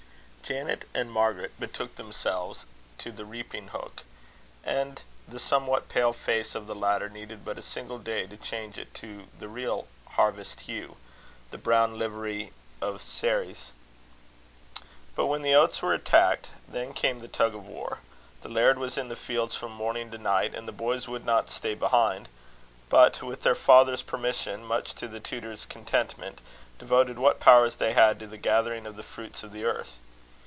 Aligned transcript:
Janet 0.51 0.83
and 0.93 1.09
Margaret 1.09 1.57
betook 1.61 1.95
themselves 1.95 2.65
to 2.97 3.09
the 3.13 3.23
reaping 3.23 3.69
hook; 3.69 4.03
and 4.65 5.01
the 5.25 5.39
somewhat 5.39 5.87
pale 5.87 6.11
face 6.11 6.55
of 6.55 6.67
the 6.67 6.75
latter 6.75 7.07
needed 7.07 7.45
but 7.45 7.57
a 7.57 7.61
single 7.61 7.97
day 7.99 8.27
to 8.27 8.35
change 8.35 8.77
it 8.77 8.93
to 8.95 9.27
the 9.39 9.47
real 9.47 9.87
harvest 10.09 10.59
hue 10.61 10.97
the 11.51 11.57
brown 11.57 11.97
livery 11.97 12.51
of 12.81 13.01
Ceres. 13.01 13.71
But 15.15 15.27
when 15.27 15.41
the 15.41 15.55
oats 15.55 15.81
were 15.81 15.93
attacked, 15.93 16.49
then 16.67 16.91
came 16.93 17.19
the 17.21 17.29
tug 17.29 17.55
of 17.55 17.65
war. 17.65 17.99
The 18.41 18.49
laird 18.49 18.77
was 18.77 18.97
in 18.97 19.07
the 19.07 19.15
fields 19.15 19.55
from 19.55 19.71
morning 19.71 20.11
to 20.11 20.17
night, 20.17 20.53
and 20.53 20.67
the 20.67 20.73
boys 20.73 21.07
would 21.07 21.23
not 21.25 21.49
stay 21.49 21.75
behind; 21.75 22.27
but, 22.89 23.23
with 23.23 23.43
their 23.43 23.55
father's 23.55 24.01
permission, 24.01 24.65
much 24.65 24.95
to 24.95 25.07
the 25.07 25.21
tutor's 25.21 25.65
contentment, 25.65 26.39
devoted 26.77 27.17
what 27.17 27.39
powers 27.39 27.77
they 27.77 27.93
had 27.93 28.19
to 28.19 28.27
the 28.27 28.37
gathering 28.37 28.85
of 28.85 28.97
the 28.97 29.03
fruits 29.03 29.43
of 29.43 29.53
the 29.53 29.63
earth. 29.63 29.95